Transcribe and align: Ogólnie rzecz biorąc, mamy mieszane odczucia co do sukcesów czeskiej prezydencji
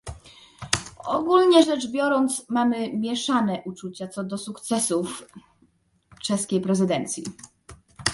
Ogólnie 1.05 1.63
rzecz 1.63 1.87
biorąc, 1.91 2.45
mamy 2.49 2.93
mieszane 2.97 3.63
odczucia 3.63 4.07
co 4.07 4.23
do 4.23 4.37
sukcesów 4.37 5.27
czeskiej 6.21 6.61
prezydencji 6.61 7.23